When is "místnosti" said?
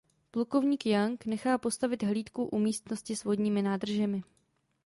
2.59-3.15